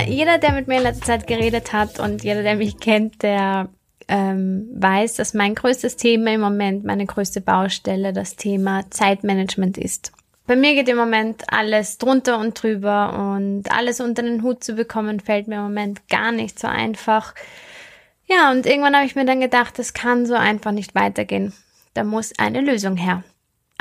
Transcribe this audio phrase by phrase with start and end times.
[0.00, 3.68] Jeder, der mit mir in letzter Zeit geredet hat und jeder, der mich kennt, der
[4.08, 10.12] ähm, weiß, dass mein größtes Thema im Moment, meine größte Baustelle, das Thema Zeitmanagement ist.
[10.46, 14.74] Bei mir geht im Moment alles drunter und drüber und alles unter den Hut zu
[14.74, 17.34] bekommen, fällt mir im Moment gar nicht so einfach.
[18.26, 21.52] Ja, und irgendwann habe ich mir dann gedacht, das kann so einfach nicht weitergehen.
[21.94, 23.22] Da muss eine Lösung her.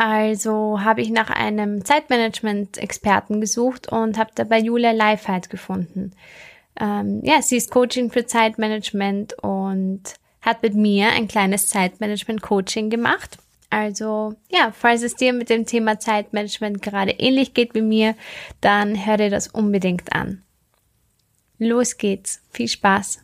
[0.03, 6.13] Also habe ich nach einem Zeitmanagement-Experten gesucht und habe dabei Julia Leifheit gefunden.
[6.79, 10.01] Ähm, ja, sie ist Coaching für Zeitmanagement und
[10.41, 13.37] hat mit mir ein kleines Zeitmanagement-Coaching gemacht.
[13.69, 18.15] Also ja, falls es dir mit dem Thema Zeitmanagement gerade ähnlich geht wie mir,
[18.59, 20.41] dann hör dir das unbedingt an.
[21.59, 22.41] Los geht's.
[22.49, 23.19] Viel Spaß.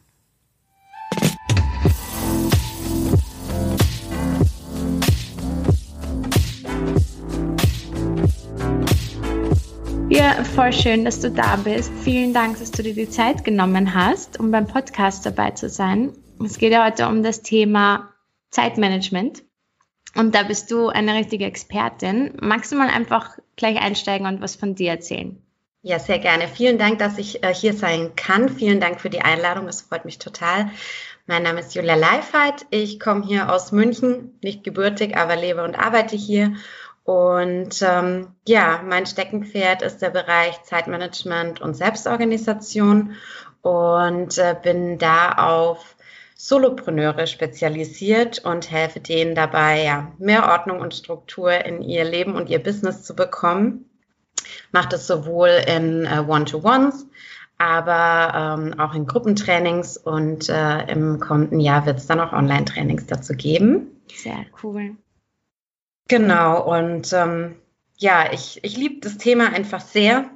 [10.17, 11.91] Ja, voll schön, dass du da bist.
[12.03, 16.11] Vielen Dank, dass du dir die Zeit genommen hast, um beim Podcast dabei zu sein.
[16.43, 18.11] Es geht ja heute um das Thema
[18.49, 19.43] Zeitmanagement.
[20.15, 22.33] Und da bist du eine richtige Expertin.
[22.41, 25.39] Magst du mal einfach gleich einsteigen und was von dir erzählen?
[25.83, 26.47] Ja, sehr gerne.
[26.47, 28.49] Vielen Dank, dass ich äh, hier sein kann.
[28.49, 29.67] Vielen Dank für die Einladung.
[29.67, 30.71] Das freut mich total.
[31.27, 32.65] Mein Name ist Julia Leifheit.
[32.71, 36.55] Ich komme hier aus München, nicht gebürtig, aber lebe und arbeite hier.
[37.08, 43.14] Und ähm, ja, mein Steckenpferd ist der Bereich Zeitmanagement und Selbstorganisation
[43.61, 45.95] und äh, bin da auf
[46.36, 52.49] Solopreneure spezialisiert und helfe denen dabei, ja, mehr Ordnung und Struktur in ihr Leben und
[52.49, 53.89] ihr Business zu bekommen.
[54.73, 57.08] Macht es sowohl in äh, One-to-Ones,
[57.58, 63.05] aber ähm, auch in Gruppentrainings und äh, im kommenden Jahr wird es dann auch Online-Trainings
[63.05, 64.02] dazu geben.
[64.14, 64.98] Sehr cool.
[66.07, 67.55] Genau, und ähm,
[67.97, 70.29] ja, ich, ich liebe das Thema einfach sehr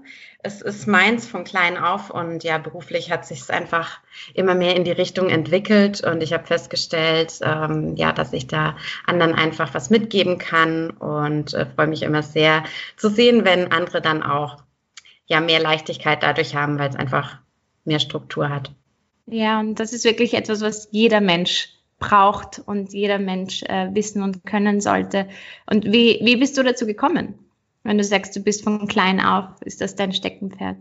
[0.44, 4.00] es ist meins von klein auf und ja, beruflich hat sich es einfach
[4.34, 8.76] immer mehr in die Richtung entwickelt und ich habe festgestellt, ähm, ja, dass ich da
[9.06, 12.64] anderen einfach was mitgeben kann und äh, freue mich immer sehr
[12.98, 14.58] zu sehen, wenn andere dann auch
[15.28, 17.38] ja mehr Leichtigkeit dadurch haben, weil es einfach
[17.86, 18.72] mehr Struktur hat.
[19.28, 21.70] Ja, und das ist wirklich etwas, was jeder Mensch
[22.02, 25.30] braucht und jeder Mensch äh, wissen und können sollte.
[25.70, 27.36] Und wie, wie bist du dazu gekommen?
[27.84, 30.76] Wenn du sagst, du bist von klein auf, ist das dein Steckenpferd?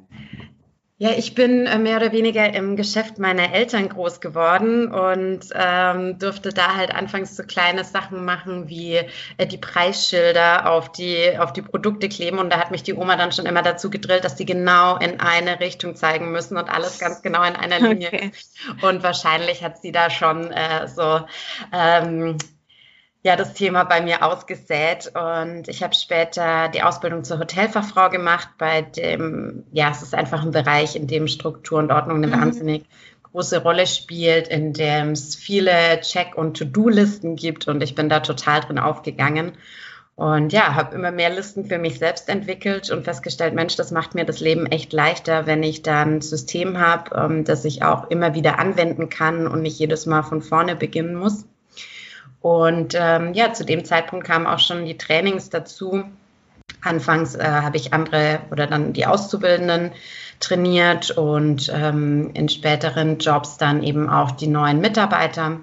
[1.02, 6.18] Ja, ich bin äh, mehr oder weniger im Geschäft meiner Eltern groß geworden und ähm,
[6.18, 9.00] durfte da halt anfangs so kleine Sachen machen wie
[9.38, 12.38] äh, die Preisschilder auf die, auf die Produkte kleben.
[12.38, 15.20] Und da hat mich die Oma dann schon immer dazu gedrillt, dass die genau in
[15.20, 18.08] eine Richtung zeigen müssen und alles ganz genau in einer Linie.
[18.08, 18.32] Okay.
[18.82, 21.22] Und wahrscheinlich hat sie da schon äh, so
[21.72, 22.36] ähm,
[23.22, 28.48] ja das Thema bei mir ausgesät und ich habe später die Ausbildung zur Hotelfachfrau gemacht,
[28.58, 32.40] bei dem, ja, es ist einfach ein Bereich, in dem Struktur und Ordnung eine mhm.
[32.40, 32.84] wahnsinnig
[33.30, 38.20] große Rolle spielt, in dem es viele Check- und To-Do-Listen gibt und ich bin da
[38.20, 39.52] total drin aufgegangen
[40.20, 44.14] und ja, habe immer mehr Listen für mich selbst entwickelt und festgestellt, Mensch, das macht
[44.14, 48.10] mir das Leben echt leichter, wenn ich da ein System habe, ähm, das ich auch
[48.10, 51.46] immer wieder anwenden kann und nicht jedes Mal von vorne beginnen muss.
[52.40, 56.04] Und ähm, ja, zu dem Zeitpunkt kamen auch schon die Trainings dazu.
[56.82, 59.92] Anfangs äh, habe ich andere oder dann die Auszubildenden
[60.38, 65.60] trainiert und ähm, in späteren Jobs dann eben auch die neuen Mitarbeiter.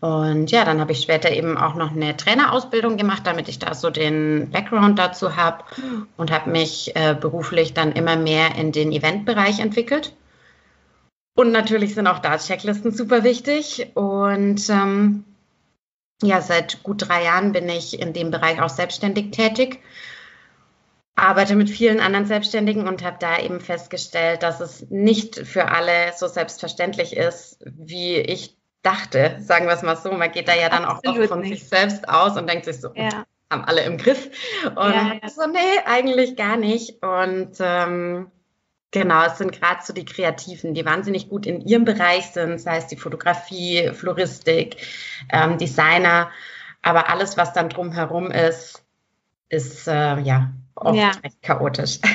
[0.00, 3.74] Und ja, dann habe ich später eben auch noch eine Trainerausbildung gemacht, damit ich da
[3.74, 5.64] so den Background dazu habe
[6.16, 10.14] und habe mich äh, beruflich dann immer mehr in den Eventbereich entwickelt.
[11.36, 13.90] Und natürlich sind auch da Checklisten super wichtig.
[13.94, 15.24] Und ähm,
[16.22, 19.80] ja, seit gut drei Jahren bin ich in dem Bereich auch selbstständig tätig,
[21.16, 26.12] arbeite mit vielen anderen Selbstständigen und habe da eben festgestellt, dass es nicht für alle
[26.16, 29.36] so selbstverständlich ist, wie ich dachte.
[29.40, 31.60] Sagen wir es mal so, man geht da ja dann Absolut auch von nicht.
[31.60, 33.24] sich selbst aus und denkt sich so, ja.
[33.50, 34.30] haben alle im Griff.
[34.64, 35.28] Und ja, ja.
[35.28, 37.02] so, nee, eigentlich gar nicht.
[37.02, 38.30] Und ähm,
[38.92, 42.78] Genau, es sind gerade so die Kreativen, die wahnsinnig gut in ihrem Bereich sind, sei
[42.78, 44.76] es die Fotografie, Floristik,
[45.30, 46.30] ähm, Designer,
[46.82, 48.84] aber alles, was dann drumherum ist,
[49.48, 51.10] ist äh, ja oft ja.
[51.22, 51.98] recht chaotisch.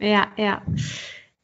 [0.00, 0.60] Ja, ja.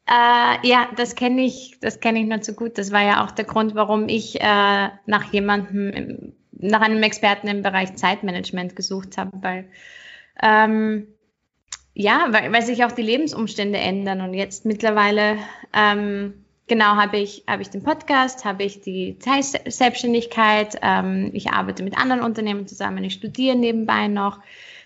[0.07, 2.77] Äh, ja, das kenne ich, das kenne ich nur zu gut.
[2.79, 7.63] Das war ja auch der Grund, warum ich äh, nach jemandem, nach einem Experten im
[7.63, 9.71] Bereich Zeitmanagement gesucht habe, weil
[10.43, 11.07] ähm,
[12.01, 15.37] ja, weil, weil sich auch die Lebensumstände ändern und jetzt mittlerweile
[15.75, 21.83] ähm, genau habe ich habe ich den Podcast, habe ich die Selbstständigkeit, ähm, ich arbeite
[21.83, 24.41] mit anderen Unternehmen zusammen, ich studiere nebenbei noch.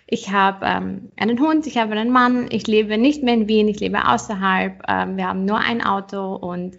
[0.07, 3.67] Ich habe ähm, einen Hund, ich habe einen Mann, ich lebe nicht mehr in Wien,
[3.67, 4.83] ich lebe außerhalb.
[4.87, 6.77] Ähm, wir haben nur ein Auto und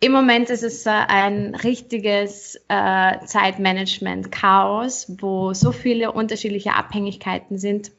[0.00, 7.92] im Moment ist es äh, ein richtiges äh, Zeitmanagement-Chaos, wo so viele unterschiedliche Abhängigkeiten sind.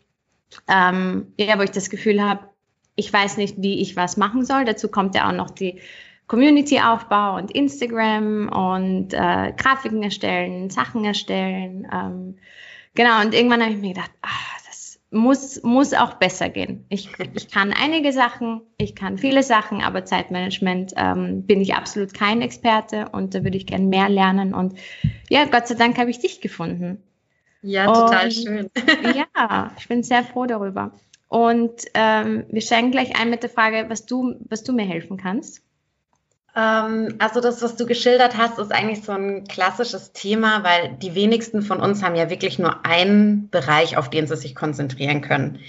[0.68, 2.50] Ähm, ja, wo ich das Gefühl habe,
[2.96, 4.66] ich weiß nicht, wie ich was machen soll.
[4.66, 5.80] Dazu kommt ja auch noch die
[6.28, 11.88] Community-Aufbau und Instagram und äh, Grafiken erstellen, Sachen erstellen.
[11.92, 12.38] Ähm,
[12.94, 16.86] genau, und irgendwann habe ich mir gedacht, ach, das muss, muss auch besser gehen.
[16.90, 22.14] Ich, ich kann einige Sachen, ich kann viele Sachen, aber Zeitmanagement ähm, bin ich absolut
[22.14, 24.54] kein Experte und da würde ich gern mehr lernen.
[24.54, 24.76] Und
[25.30, 27.04] ja, Gott sei Dank habe ich dich gefunden.
[27.64, 28.70] Ja, total und, schön.
[29.16, 30.92] ja, ich bin sehr froh darüber.
[31.30, 35.18] Und ähm, wir steigen gleich ein mit der Frage, was du, was du mir helfen
[35.18, 35.64] kannst.
[36.56, 41.16] Ähm, also das, was du geschildert hast, ist eigentlich so ein klassisches Thema, weil die
[41.16, 45.60] wenigsten von uns haben ja wirklich nur einen Bereich, auf den sie sich konzentrieren können.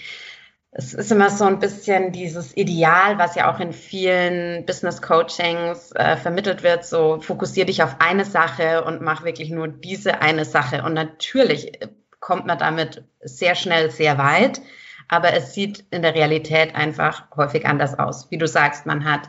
[0.77, 5.93] Es ist immer so ein bisschen dieses Ideal, was ja auch in vielen Business Coachings
[5.93, 10.45] äh, vermittelt wird, so fokussier dich auf eine Sache und mach wirklich nur diese eine
[10.45, 10.83] Sache.
[10.83, 11.79] Und natürlich
[12.19, 14.61] kommt man damit sehr schnell sehr weit,
[15.07, 18.33] aber es sieht in der Realität einfach häufig anders aus.
[18.33, 19.29] Wie du sagst, man hat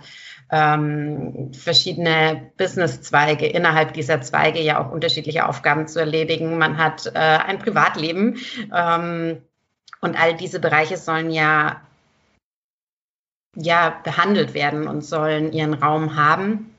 [0.52, 6.58] ähm, verschiedene Businesszweige, innerhalb dieser Zweige ja auch unterschiedliche Aufgaben zu erledigen.
[6.58, 8.38] Man hat äh, ein Privatleben
[8.74, 9.44] ähm,
[10.02, 11.82] und all diese Bereiche sollen ja,
[13.56, 16.76] ja behandelt werden und sollen ihren Raum haben.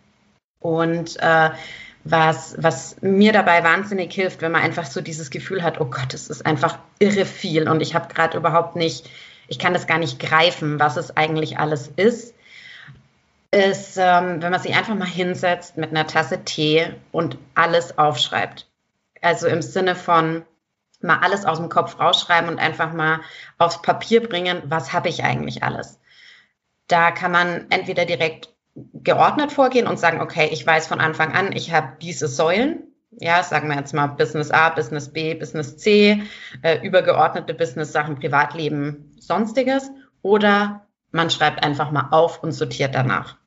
[0.60, 1.50] Und äh,
[2.04, 6.14] was, was mir dabei wahnsinnig hilft, wenn man einfach so dieses Gefühl hat, oh Gott,
[6.14, 9.10] es ist einfach irre viel und ich habe gerade überhaupt nicht,
[9.48, 12.34] ich kann das gar nicht greifen, was es eigentlich alles ist,
[13.50, 18.66] ist, ähm, wenn man sich einfach mal hinsetzt mit einer Tasse Tee und alles aufschreibt.
[19.20, 20.42] Also im Sinne von
[21.06, 23.20] mal alles aus dem Kopf rausschreiben und einfach mal
[23.58, 26.00] aufs Papier bringen, was habe ich eigentlich alles.
[26.88, 31.52] Da kann man entweder direkt geordnet vorgehen und sagen, okay, ich weiß von Anfang an,
[31.52, 32.82] ich habe diese Säulen.
[33.18, 36.22] Ja, sagen wir jetzt mal Business A, Business B, Business C,
[36.60, 39.90] äh, übergeordnete Business-Sachen, Privatleben, sonstiges.
[40.20, 43.38] Oder man schreibt einfach mal auf und sortiert danach.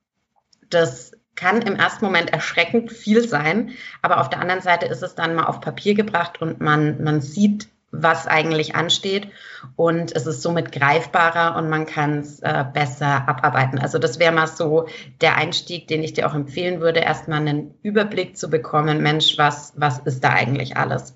[0.69, 1.08] Das
[1.39, 3.71] kann im ersten Moment erschreckend viel sein,
[4.01, 7.21] aber auf der anderen Seite ist es dann mal auf Papier gebracht und man, man
[7.21, 9.29] sieht, was eigentlich ansteht
[9.75, 13.79] und es ist somit greifbarer und man kann es äh, besser abarbeiten.
[13.79, 14.87] Also das wäre mal so
[15.21, 19.73] der Einstieg, den ich dir auch empfehlen würde, erstmal einen Überblick zu bekommen, Mensch, was,
[19.75, 21.15] was ist da eigentlich alles?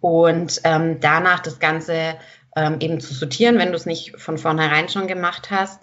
[0.00, 2.16] Und ähm, danach das Ganze
[2.54, 5.82] ähm, eben zu sortieren, wenn du es nicht von vornherein schon gemacht hast.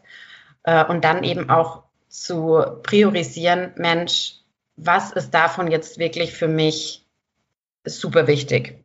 [0.63, 4.35] Äh, und dann eben auch zu priorisieren, Mensch,
[4.75, 7.07] was ist davon jetzt wirklich für mich
[7.85, 8.83] super wichtig?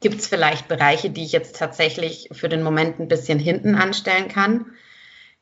[0.00, 4.28] Gibt es vielleicht Bereiche, die ich jetzt tatsächlich für den Moment ein bisschen hinten anstellen
[4.28, 4.72] kann?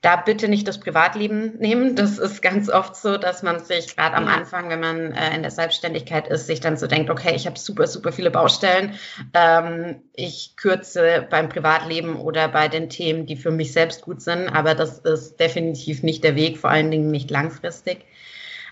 [0.03, 1.97] Da bitte nicht das Privatleben nehmen.
[1.97, 5.43] Das ist ganz oft so, dass man sich gerade am Anfang, wenn man äh, in
[5.43, 8.95] der Selbstständigkeit ist, sich dann so denkt, okay, ich habe super, super viele Baustellen.
[9.35, 14.49] Ähm, ich kürze beim Privatleben oder bei den Themen, die für mich selbst gut sind.
[14.49, 18.05] Aber das ist definitiv nicht der Weg, vor allen Dingen nicht langfristig.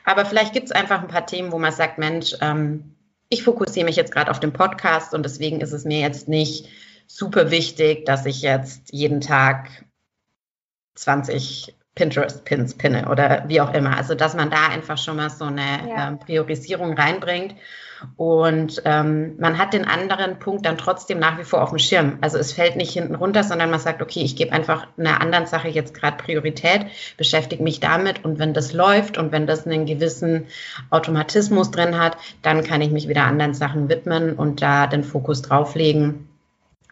[0.04, 2.94] Aber vielleicht gibt es einfach ein paar Themen, wo man sagt, Mensch, ähm,
[3.28, 6.68] ich fokussiere mich jetzt gerade auf den Podcast und deswegen ist es mir jetzt nicht
[7.06, 9.83] super wichtig, dass ich jetzt jeden Tag
[10.94, 13.96] 20 Pinterest-Pins pinne oder wie auch immer.
[13.96, 16.08] Also dass man da einfach schon mal so eine ja.
[16.08, 17.54] ähm, Priorisierung reinbringt.
[18.16, 22.18] Und ähm, man hat den anderen Punkt dann trotzdem nach wie vor auf dem Schirm.
[22.20, 25.46] Also es fällt nicht hinten runter, sondern man sagt, okay, ich gebe einfach einer anderen
[25.46, 26.86] Sache jetzt gerade Priorität,
[27.16, 30.48] beschäftige mich damit und wenn das läuft und wenn das einen gewissen
[30.90, 35.40] Automatismus drin hat, dann kann ich mich wieder anderen Sachen widmen und da den Fokus
[35.40, 36.28] drauflegen.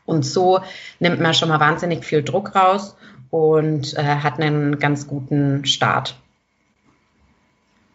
[0.07, 0.61] Und so
[0.99, 2.97] nimmt man schon mal wahnsinnig viel Druck raus
[3.33, 6.15] und äh, hat einen ganz guten Start.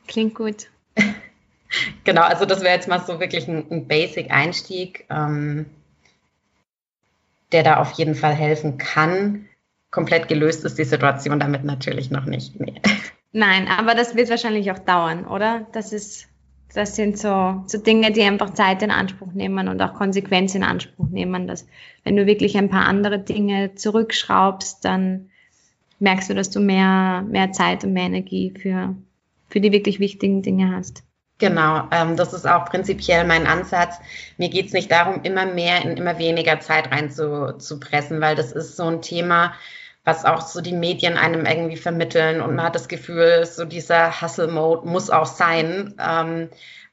[0.07, 0.71] Klingt gut.
[2.03, 5.67] genau, also das wäre jetzt mal so wirklich ein, ein Basic-Einstieg, ähm,
[7.51, 9.47] der da auf jeden Fall helfen kann.
[9.91, 12.59] Komplett gelöst ist die Situation damit natürlich noch nicht.
[12.59, 12.81] Nee.
[13.31, 15.67] Nein, aber das wird wahrscheinlich auch dauern, oder?
[15.71, 16.27] Das ist,
[16.73, 20.63] das sind so, so Dinge, die einfach Zeit in Anspruch nehmen und auch Konsequenz in
[20.63, 21.47] Anspruch nehmen.
[21.47, 21.65] Dass
[22.03, 25.29] wenn du wirklich ein paar andere Dinge zurückschraubst, dann
[25.99, 28.95] merkst du, dass du mehr, mehr Zeit und mehr Energie für,
[29.49, 31.03] für die wirklich wichtigen Dinge hast.
[31.39, 33.99] Genau, ähm, das ist auch prinzipiell mein Ansatz.
[34.37, 38.21] Mir geht es nicht darum, immer mehr in immer weniger Zeit rein zu, zu pressen,
[38.21, 39.53] weil das ist so ein Thema,
[40.07, 44.21] was auch so die Medien einem irgendwie vermitteln und man hat das Gefühl, so dieser
[44.21, 45.95] Hustle-Mode muss auch sein.
[45.99, 46.47] Ähm,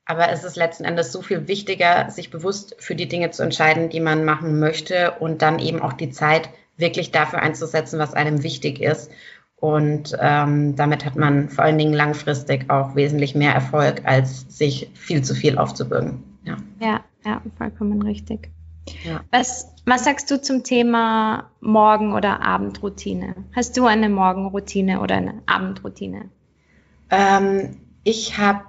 [0.04, 3.88] Aber es ist letzten Endes so viel wichtiger, sich bewusst für die Dinge zu entscheiden,
[3.88, 8.42] die man machen möchte und dann eben auch die Zeit wirklich dafür einzusetzen, was einem
[8.42, 9.10] wichtig ist.
[9.56, 14.90] Und ähm, damit hat man vor allen Dingen langfristig auch wesentlich mehr Erfolg, als sich
[14.94, 16.22] viel zu viel aufzubürgen.
[16.42, 18.50] Ja, ja, ja vollkommen richtig.
[19.04, 19.24] Ja.
[19.30, 23.34] Was, was sagst du zum Thema Morgen- oder Abendroutine?
[23.54, 26.28] Hast du eine Morgenroutine oder eine Abendroutine?
[27.10, 28.64] Ähm, ich habe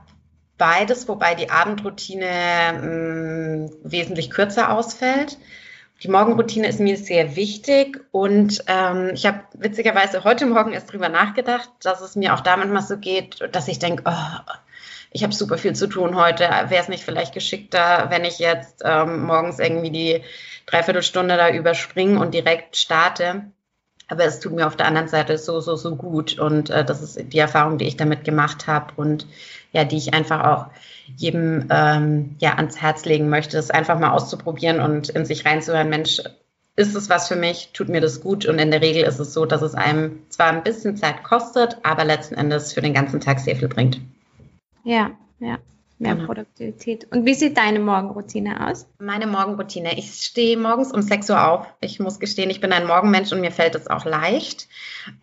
[0.57, 2.29] beides, wobei die Abendroutine
[2.74, 5.38] mh, mm, wesentlich kürzer ausfällt.
[6.03, 11.07] Die Morgenroutine ist mir sehr wichtig und ähm, ich habe witzigerweise heute Morgen erst drüber
[11.07, 14.51] nachgedacht, dass es mir auch damit mal so geht, dass ich denke, oh,
[15.15, 16.43] ich habe super viel zu tun heute.
[16.43, 20.22] Wäre es nicht vielleicht geschickter, wenn ich jetzt ähm, morgens irgendwie die
[20.65, 23.45] Dreiviertelstunde da überspringe und direkt starte?
[24.10, 26.38] Aber es tut mir auf der anderen Seite so, so, so gut.
[26.38, 29.25] Und äh, das ist die Erfahrung, die ich damit gemacht habe und
[29.72, 30.65] ja, die ich einfach auch
[31.15, 35.89] jedem ähm, ja ans Herz legen möchte, das einfach mal auszuprobieren und in sich reinzuhören,
[35.89, 36.22] Mensch,
[36.75, 39.34] ist es was für mich, tut mir das gut und in der Regel ist es
[39.34, 43.22] so, dass es einem zwar ein bisschen Zeit kostet, aber letzten Endes für den ganzen
[43.22, 44.01] Tag sehr viel bringt.
[44.86, 45.58] Ja, ja.
[45.98, 46.27] Mehr genau.
[46.27, 47.08] Produktivität.
[47.12, 48.86] Und wie sieht deine Morgenroutine aus?
[49.00, 49.98] Meine Morgenroutine.
[49.98, 51.74] Ich stehe morgens um 6 Uhr auf.
[51.80, 54.68] Ich muss gestehen, ich bin ein Morgenmensch und mir fällt es auch leicht.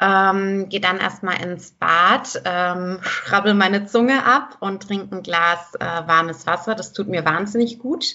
[0.01, 5.75] Ähm, Gehe dann erstmal ins Bad, ähm, schrabbel meine Zunge ab und trinke ein Glas
[5.75, 6.75] äh, warmes Wasser.
[6.75, 8.15] Das tut mir wahnsinnig gut.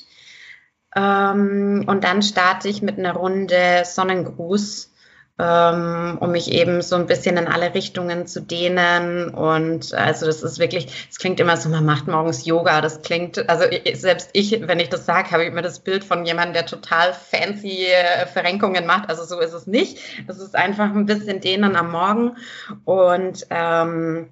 [0.96, 4.94] Ähm, und dann starte ich mit einer Runde Sonnengruß
[5.40, 9.30] ähm, um mich eben so ein bisschen in alle Richtungen zu dehnen.
[9.30, 12.82] Und also das ist wirklich, es klingt immer so, man macht morgens Yoga.
[12.82, 16.26] Das klingt, also selbst ich, wenn ich das sage, habe ich immer das Bild von
[16.26, 19.10] jemandem, der total fancy äh, Verrenkungen macht.
[19.10, 20.00] Also so ist es nicht.
[20.28, 22.38] Es ist einfach ein bisschen Dehnen am Morgen.
[22.86, 24.30] Und ähm,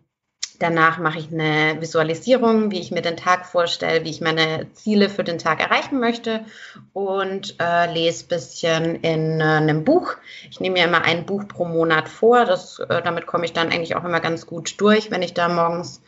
[0.60, 5.10] Danach mache ich eine Visualisierung, wie ich mir den Tag vorstelle, wie ich meine Ziele
[5.10, 6.46] für den Tag erreichen möchte
[6.94, 10.16] und äh, lese ein bisschen in äh, einem Buch.
[10.50, 12.46] Ich nehme mir immer ein Buch pro Monat vor.
[12.46, 15.50] Das, äh, damit komme ich dann eigentlich auch immer ganz gut durch, wenn ich da
[15.50, 16.02] morgens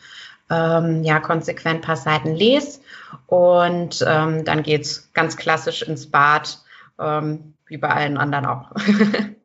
[0.50, 2.80] ähm, ja konsequent ein paar Seiten lese.
[3.26, 6.58] Und ähm, dann es ganz klassisch ins Bad,
[6.98, 8.72] ähm, wie bei allen anderen auch.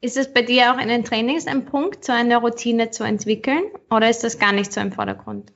[0.00, 3.64] Ist es bei dir auch in den Trainings ein Punkt, so eine Routine zu entwickeln
[3.90, 5.52] oder ist das gar nicht so im Vordergrund?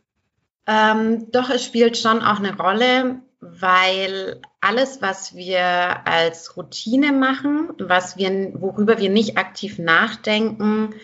[0.66, 7.70] Ähm, doch, es spielt schon auch eine Rolle, weil alles, was wir als Routine machen,
[7.78, 10.94] was wir, worüber wir nicht aktiv nachdenken,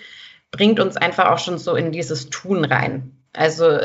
[0.51, 3.19] bringt uns einfach auch schon so in dieses Tun rein.
[3.33, 3.79] Also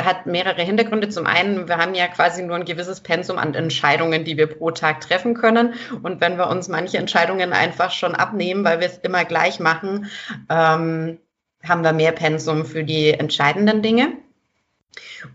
[0.00, 1.08] hat mehrere Hintergründe.
[1.08, 4.70] Zum einen, wir haben ja quasi nur ein gewisses Pensum an Entscheidungen, die wir pro
[4.70, 5.74] Tag treffen können.
[6.02, 10.10] Und wenn wir uns manche Entscheidungen einfach schon abnehmen, weil wir es immer gleich machen,
[10.50, 11.18] ähm,
[11.64, 14.12] haben wir mehr Pensum für die entscheidenden Dinge.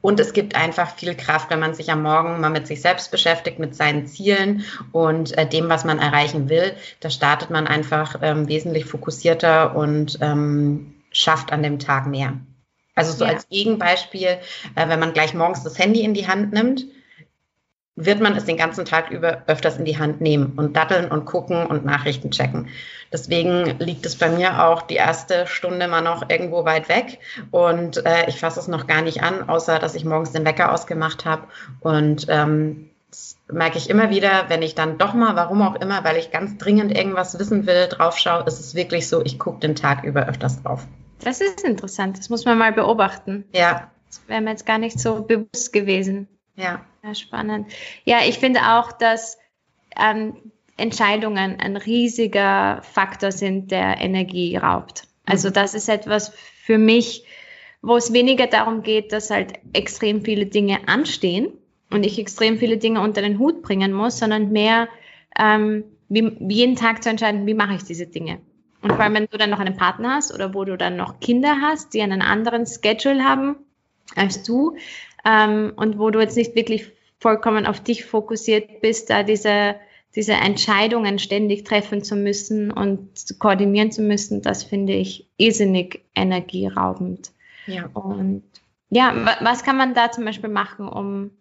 [0.02, 3.10] Und es gibt einfach viel Kraft, wenn man sich am Morgen mal mit sich selbst
[3.10, 6.74] beschäftigt, mit seinen Zielen und äh, dem, was man erreichen will.
[7.00, 12.34] Da startet man einfach ähm, wesentlich fokussierter und ähm, schafft an dem Tag mehr.
[12.98, 13.32] Also so ja.
[13.32, 14.40] als Gegenbeispiel,
[14.76, 16.86] äh, wenn man gleich morgens das Handy in die Hand nimmt,
[17.96, 21.26] wird man es den ganzen Tag über öfters in die Hand nehmen und datteln und
[21.26, 22.70] gucken und Nachrichten checken.
[23.12, 27.20] Deswegen liegt es bei mir auch die erste Stunde mal noch irgendwo weit weg
[27.52, 30.72] und äh, ich fasse es noch gar nicht an, außer dass ich morgens den Wecker
[30.72, 31.48] ausgemacht habe
[31.80, 36.04] und ähm, das merke ich immer wieder, wenn ich dann doch mal, warum auch immer,
[36.04, 39.76] weil ich ganz dringend irgendwas wissen will, draufschaue, ist es wirklich so, ich gucke den
[39.76, 40.86] Tag über öfters drauf.
[41.20, 43.46] Das ist interessant, das muss man mal beobachten.
[43.54, 43.92] Ja.
[44.08, 46.28] Das wäre mir jetzt gar nicht so bewusst gewesen.
[46.56, 46.86] Ja.
[47.04, 47.72] ja spannend.
[48.06, 49.38] Ja, ich finde auch, dass
[49.98, 50.38] ähm,
[50.78, 55.04] Entscheidungen ein riesiger Faktor sind, der Energie raubt.
[55.26, 55.54] Also mhm.
[55.54, 56.30] das ist etwas
[56.64, 57.26] für mich,
[57.82, 61.50] wo es weniger darum geht, dass halt extrem viele Dinge anstehen
[61.90, 64.88] und ich extrem viele Dinge unter den Hut bringen muss, sondern mehr
[65.38, 68.40] ähm, wie, jeden Tag zu entscheiden, wie mache ich diese Dinge.
[68.82, 71.20] Und vor allem, wenn du dann noch einen Partner hast oder wo du dann noch
[71.20, 73.56] Kinder hast, die einen anderen Schedule haben
[74.16, 74.76] als du
[75.26, 79.76] ähm, und wo du jetzt nicht wirklich vollkommen auf dich fokussiert bist, da diese,
[80.16, 87.32] diese Entscheidungen ständig treffen zu müssen und koordinieren zu müssen, das finde ich irrsinnig energieraubend.
[87.66, 87.88] Ja.
[87.94, 88.44] Und
[88.90, 91.32] ja, was kann man da zum Beispiel machen, um,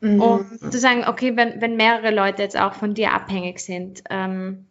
[0.00, 0.20] mhm.
[0.20, 4.66] um zu sagen, okay, wenn, wenn mehrere Leute jetzt auch von dir abhängig sind, ähm,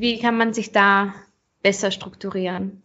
[0.00, 1.14] wie kann man sich da
[1.62, 2.82] besser strukturieren?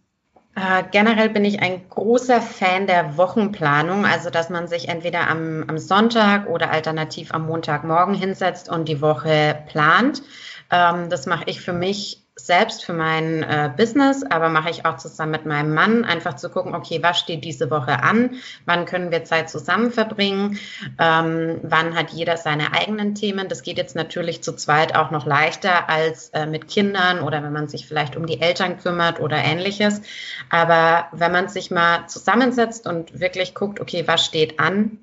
[0.56, 5.64] Äh, generell bin ich ein großer Fan der Wochenplanung, also dass man sich entweder am,
[5.68, 10.24] am Sonntag oder alternativ am Montagmorgen hinsetzt und die Woche plant.
[10.72, 14.98] Ähm, das mache ich für mich selbst für mein äh, Business, aber mache ich auch
[14.98, 19.12] zusammen mit meinem Mann, einfach zu gucken, okay, was steht diese Woche an, wann können
[19.12, 20.60] wir Zeit zusammen verbringen,
[21.00, 23.50] ähm, wann hat jeder seine eigenen Themen.
[23.50, 27.54] Das geht jetzt natürlich zu zweit auch noch leichter als äh, mit Kindern oder wenn
[27.54, 30.02] man sich vielleicht um die Eltern kümmert oder ähnliches.
[30.50, 35.00] Aber wenn man sich mal zusammensetzt und wirklich guckt, okay, was steht an,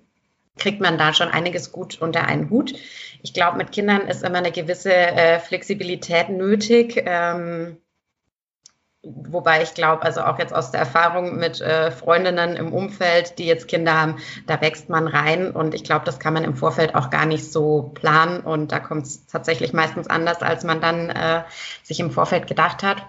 [0.57, 2.75] kriegt man da schon einiges gut unter einen Hut.
[3.23, 7.03] Ich glaube, mit Kindern ist immer eine gewisse äh, Flexibilität nötig.
[7.07, 7.79] Ähm,
[9.03, 13.47] wobei ich glaube, also auch jetzt aus der Erfahrung mit äh, Freundinnen im Umfeld, die
[13.47, 16.95] jetzt Kinder haben, da wächst man rein und ich glaube, das kann man im Vorfeld
[16.95, 21.11] auch gar nicht so planen und da kommt es tatsächlich meistens anders, als man dann
[21.11, 21.43] äh,
[21.83, 23.03] sich im Vorfeld gedacht hat.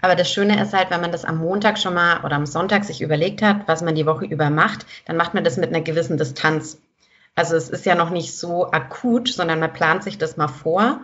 [0.00, 2.84] Aber das Schöne ist halt, wenn man das am Montag schon mal oder am Sonntag
[2.84, 5.82] sich überlegt hat, was man die Woche über macht, dann macht man das mit einer
[5.82, 6.78] gewissen Distanz.
[7.34, 11.00] Also es ist ja noch nicht so akut, sondern man plant sich das mal vor.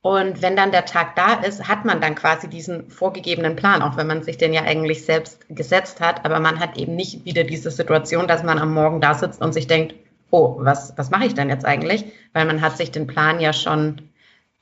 [0.00, 3.96] Und wenn dann der Tag da ist, hat man dann quasi diesen vorgegebenen Plan, auch
[3.96, 6.24] wenn man sich den ja eigentlich selbst gesetzt hat.
[6.24, 9.52] Aber man hat eben nicht wieder diese Situation, dass man am Morgen da sitzt und
[9.52, 9.94] sich denkt,
[10.30, 12.04] oh, was, was mache ich denn jetzt eigentlich?
[12.32, 14.08] Weil man hat sich den Plan ja schon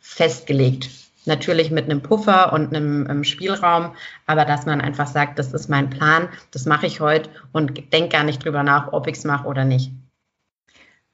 [0.00, 0.88] festgelegt.
[1.26, 3.94] Natürlich mit einem Puffer und einem, einem Spielraum,
[4.26, 8.10] aber dass man einfach sagt, das ist mein Plan, das mache ich heute und denke
[8.10, 9.92] gar nicht drüber nach, ob ich es mache oder nicht.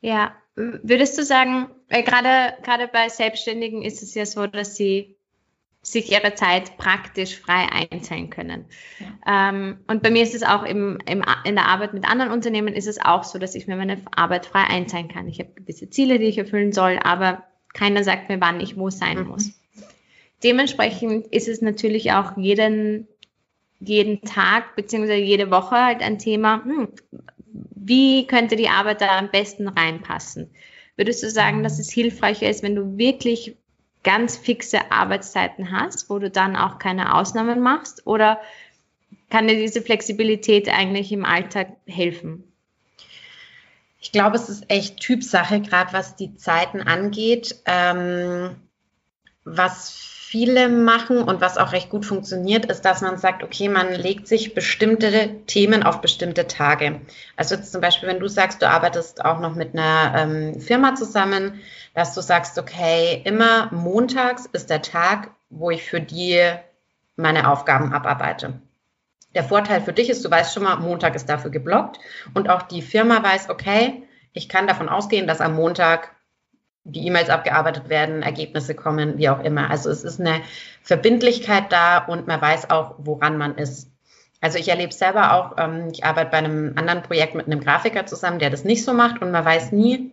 [0.00, 5.16] Ja, würdest du sagen, gerade, gerade bei Selbstständigen ist es ja so, dass sie
[5.82, 8.66] sich ihre Zeit praktisch frei einteilen können.
[9.00, 9.50] Ja.
[9.50, 12.74] Ähm, und bei mir ist es auch im, im, in der Arbeit mit anderen Unternehmen
[12.74, 15.26] ist es auch so, dass ich mir meine Arbeit frei einteilen kann.
[15.26, 17.42] Ich habe gewisse Ziele, die ich erfüllen soll, aber
[17.74, 19.28] keiner sagt mir, wann ich wo sein mhm.
[19.28, 19.61] muss.
[20.42, 23.06] Dementsprechend ist es natürlich auch jeden,
[23.80, 26.88] jeden Tag beziehungsweise jede Woche halt ein Thema, hm,
[27.74, 30.50] wie könnte die Arbeit da am besten reinpassen?
[30.96, 33.56] Würdest du sagen, dass es hilfreicher ist, wenn du wirklich
[34.02, 38.06] ganz fixe Arbeitszeiten hast, wo du dann auch keine Ausnahmen machst?
[38.06, 38.40] Oder
[39.30, 42.44] kann dir diese Flexibilität eigentlich im Alltag helfen?
[44.00, 47.62] Ich glaube, es ist echt Typsache, gerade was die Zeiten angeht.
[47.66, 48.56] Ähm,
[49.44, 53.92] was viele machen und was auch recht gut funktioniert, ist, dass man sagt, okay, man
[53.92, 57.02] legt sich bestimmte Themen auf bestimmte Tage.
[57.36, 61.60] Also zum Beispiel, wenn du sagst, du arbeitest auch noch mit einer ähm, Firma zusammen,
[61.92, 66.40] dass du sagst, okay, immer montags ist der Tag, wo ich für die
[67.16, 68.54] meine Aufgaben abarbeite.
[69.34, 71.98] Der Vorteil für dich ist, du weißt schon mal, Montag ist dafür geblockt
[72.32, 76.10] und auch die Firma weiß, okay, ich kann davon ausgehen, dass am Montag
[76.84, 79.70] die E-Mails abgearbeitet werden, Ergebnisse kommen, wie auch immer.
[79.70, 80.40] Also es ist eine
[80.82, 83.88] Verbindlichkeit da und man weiß auch, woran man ist.
[84.40, 88.06] Also ich erlebe selber auch, ähm, ich arbeite bei einem anderen Projekt mit einem Grafiker
[88.06, 90.12] zusammen, der das nicht so macht und man weiß nie,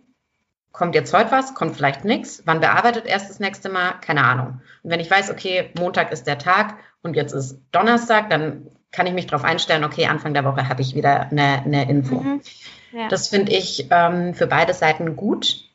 [0.70, 4.60] kommt jetzt heute was, kommt vielleicht nichts, wann bearbeitet erst das nächste Mal, keine Ahnung.
[4.84, 9.06] Und wenn ich weiß, okay, Montag ist der Tag und jetzt ist Donnerstag, dann kann
[9.08, 12.20] ich mich darauf einstellen, okay, Anfang der Woche habe ich wieder eine, eine Info.
[12.20, 12.40] Mhm.
[12.92, 13.08] Ja.
[13.08, 15.69] Das finde ich ähm, für beide Seiten gut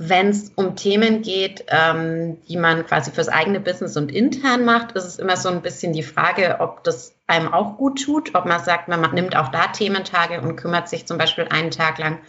[0.00, 4.92] wenn es um Themen geht, ähm, die man quasi fürs eigene Business und intern macht,
[4.92, 8.44] ist es immer so ein bisschen die Frage, ob das einem auch gut tut, ob
[8.44, 12.20] man sagt, man nimmt auch da Thementage und kümmert sich zum Beispiel einen Tag lang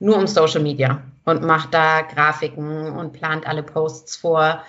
[0.00, 4.64] nur um Social Media und macht da Grafiken und plant alle Posts vor.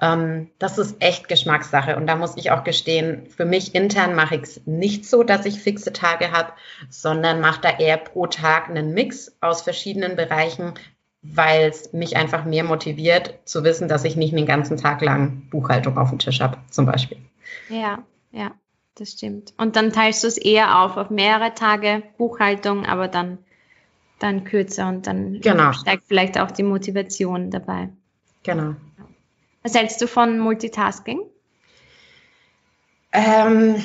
[0.00, 1.96] Ähm, das ist echt Geschmackssache.
[1.96, 5.44] Und da muss ich auch gestehen, für mich intern mache ich es nicht so, dass
[5.44, 6.52] ich fixe Tage habe,
[6.88, 10.72] sondern mache da eher pro Tag einen Mix aus verschiedenen Bereichen,
[11.22, 15.48] weil es mich einfach mehr motiviert zu wissen, dass ich nicht den ganzen Tag lang
[15.50, 17.18] Buchhaltung auf dem Tisch habe, zum Beispiel.
[17.68, 18.02] Ja,
[18.32, 18.52] ja,
[18.94, 19.52] das stimmt.
[19.58, 23.38] Und dann teilst du es eher auf, auf mehrere Tage Buchhaltung, aber dann,
[24.18, 25.72] dann kürzer und dann genau.
[25.72, 27.90] steigt vielleicht auch die Motivation dabei.
[28.42, 28.76] Genau.
[29.62, 31.20] Was hältst du von Multitasking?
[33.12, 33.82] Ähm,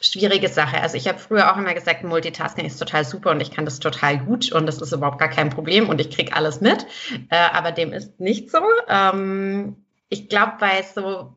[0.00, 0.80] schwierige Sache.
[0.80, 3.80] Also ich habe früher auch immer gesagt, Multitasking ist total super und ich kann das
[3.80, 6.86] total gut und das ist überhaupt gar kein Problem und ich kriege alles mit.
[7.30, 8.62] Äh, aber dem ist nicht so.
[8.88, 9.76] Ähm,
[10.08, 11.36] ich glaube, bei so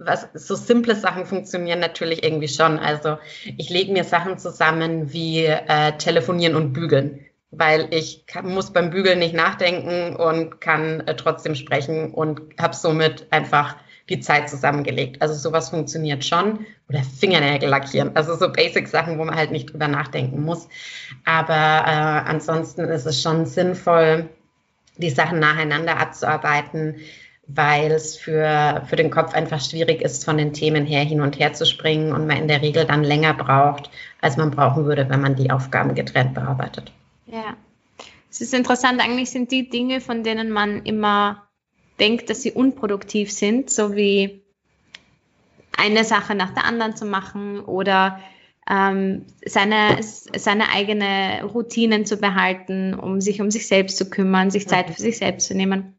[0.00, 2.78] was so simple Sachen funktionieren natürlich irgendwie schon.
[2.78, 3.18] Also
[3.56, 8.90] ich lege mir Sachen zusammen wie äh, telefonieren und bügeln, weil ich kann, muss beim
[8.90, 13.76] Bügeln nicht nachdenken und kann äh, trotzdem sprechen und habe somit einfach
[14.08, 15.22] die Zeit zusammengelegt.
[15.22, 16.66] Also sowas funktioniert schon.
[16.88, 18.14] Oder Fingernägel lackieren.
[18.14, 20.68] Also so Basic-Sachen, wo man halt nicht drüber nachdenken muss.
[21.24, 24.28] Aber äh, ansonsten ist es schon sinnvoll,
[24.98, 26.96] die Sachen nacheinander abzuarbeiten,
[27.46, 31.38] weil es für, für den Kopf einfach schwierig ist, von den Themen her hin und
[31.38, 33.90] her zu springen und man in der Regel dann länger braucht,
[34.20, 36.92] als man brauchen würde, wenn man die Aufgaben getrennt bearbeitet.
[37.26, 37.56] Ja.
[38.30, 41.44] Es ist interessant, eigentlich sind die Dinge, von denen man immer
[41.98, 44.42] denkt, dass sie unproduktiv sind, so wie
[45.76, 48.20] eine Sache nach der anderen zu machen oder
[48.68, 54.66] ähm, seine, seine eigene Routinen zu behalten, um sich um sich selbst zu kümmern, sich
[54.66, 55.94] Zeit für sich selbst zu nehmen.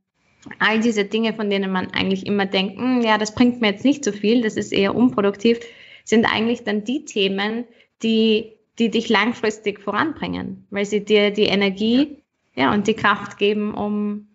[0.60, 3.86] All diese Dinge, von denen man eigentlich immer denkt, hm, ja, das bringt mir jetzt
[3.86, 5.60] nicht so viel, das ist eher unproduktiv,
[6.04, 7.66] sind eigentlich dann die Themen,
[8.04, 12.24] die, die dich langfristig voranbringen, weil sie dir die Energie
[12.56, 14.28] ja, und die Kraft geben, um,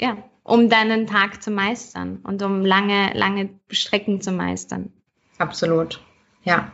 [0.00, 4.92] ja, um deinen Tag zu meistern und um lange, lange Strecken zu meistern.
[5.38, 6.00] Absolut,
[6.44, 6.70] ja.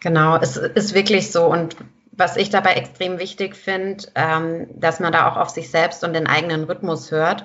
[0.00, 1.44] Genau, es ist wirklich so.
[1.44, 1.76] Und
[2.10, 6.14] was ich dabei extrem wichtig finde, ähm, dass man da auch auf sich selbst und
[6.14, 7.44] den eigenen Rhythmus hört.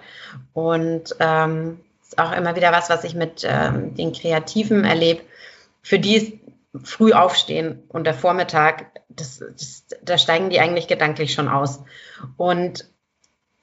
[0.53, 5.21] Und ähm, ist auch immer wieder was, was ich mit ähm, den Kreativen erlebe.
[5.81, 6.33] Für die ist
[6.81, 11.83] früh aufstehen und der Vormittag, das, das, da steigen die eigentlich gedanklich schon aus.
[12.37, 12.87] Und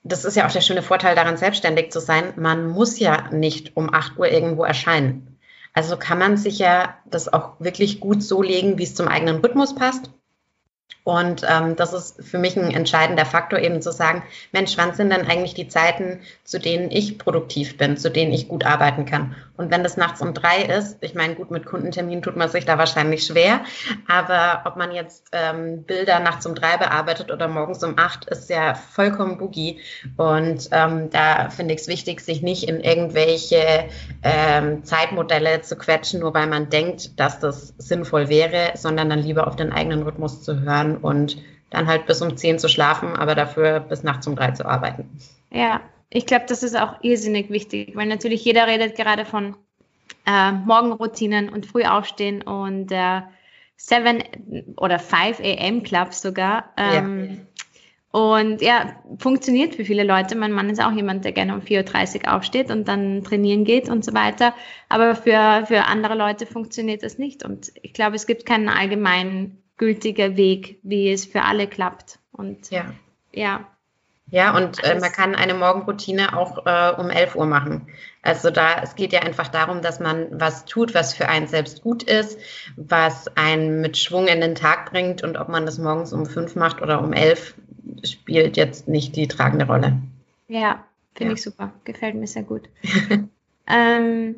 [0.02, 2.32] das ist ja auch der schöne Vorteil daran, selbstständig zu sein.
[2.36, 5.38] Man muss ja nicht um 8 Uhr irgendwo erscheinen.
[5.72, 9.36] Also kann man sich ja das auch wirklich gut so legen, wie es zum eigenen
[9.36, 10.10] Rhythmus passt.
[11.02, 15.10] Und ähm, das ist für mich ein entscheidender Faktor, eben zu sagen, Mensch, wann sind
[15.10, 19.34] denn eigentlich die Zeiten, zu denen ich produktiv bin, zu denen ich gut arbeiten kann?
[19.56, 22.64] Und wenn das nachts um drei ist, ich meine, gut, mit Kundentermin tut man sich
[22.64, 23.60] da wahrscheinlich schwer,
[24.08, 28.48] aber ob man jetzt ähm, Bilder nachts um drei bearbeitet oder morgens um acht, ist
[28.50, 29.80] ja vollkommen boogie.
[30.16, 33.88] Und ähm, da finde ich es wichtig, sich nicht in irgendwelche
[34.22, 39.46] ähm, Zeitmodelle zu quetschen, nur weil man denkt, dass das sinnvoll wäre, sondern dann lieber
[39.46, 43.34] auf den eigenen Rhythmus zu hören und dann halt bis um zehn zu schlafen, aber
[43.34, 45.08] dafür bis nachts um drei zu arbeiten.
[45.50, 49.56] Ja, ich glaube, das ist auch irrsinnig wichtig, weil natürlich jeder redet gerade von
[50.26, 53.22] äh, Morgenroutinen und früh aufstehen und äh,
[53.76, 55.82] 7 oder 5 a.m.
[55.82, 56.72] Clubs sogar.
[56.76, 57.36] Ähm, ja.
[58.12, 60.34] Und ja, funktioniert für viele Leute.
[60.34, 63.88] Mein Mann ist auch jemand, der gerne um 4.30 Uhr aufsteht und dann trainieren geht
[63.88, 64.52] und so weiter.
[64.88, 67.44] Aber für, für andere Leute funktioniert das nicht.
[67.44, 72.18] Und ich glaube, es gibt keinen allgemeinen gültigen Weg, wie es für alle klappt.
[72.32, 72.92] Und ja,
[73.32, 73.66] ja
[74.30, 77.88] ja, und äh, man kann eine Morgenroutine auch äh, um 11 Uhr machen.
[78.22, 81.82] Also da, es geht ja einfach darum, dass man was tut, was für einen selbst
[81.82, 82.38] gut ist,
[82.76, 86.54] was einen mit Schwung in den Tag bringt und ob man das morgens um 5
[86.54, 87.54] macht oder um 11,
[88.04, 89.98] spielt jetzt nicht die tragende Rolle.
[90.46, 91.34] Ja, finde ja.
[91.34, 91.72] ich super.
[91.82, 92.68] Gefällt mir sehr gut.
[93.66, 94.36] ähm,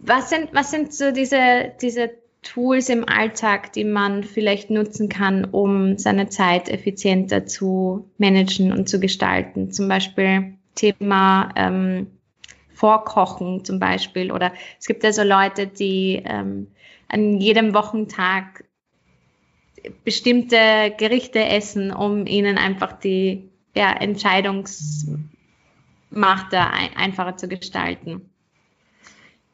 [0.00, 2.10] was sind, was sind so diese, diese
[2.42, 8.88] Tools im Alltag, die man vielleicht nutzen kann, um seine Zeit effizienter zu managen und
[8.88, 9.70] zu gestalten?
[9.70, 12.06] Zum Beispiel Thema ähm,
[12.72, 14.32] Vorkochen zum Beispiel.
[14.32, 16.68] Oder es gibt ja so Leute, die ähm,
[17.08, 18.64] an jedem Wochentag
[20.04, 25.28] bestimmte Gerichte essen, um ihnen einfach die ja, Entscheidungsmacht
[26.54, 28.30] einfacher zu gestalten.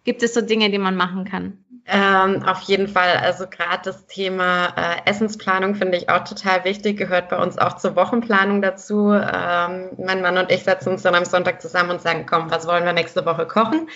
[0.05, 1.65] Gibt es so Dinge, die man machen kann?
[1.89, 3.17] Ähm, auf jeden Fall.
[3.23, 7.77] Also gerade das Thema äh, Essensplanung finde ich auch total wichtig, gehört bei uns auch
[7.77, 9.13] zur Wochenplanung dazu.
[9.13, 12.67] Ähm, mein Mann und ich setzen uns dann am Sonntag zusammen und sagen, komm, was
[12.67, 13.89] wollen wir nächste Woche kochen?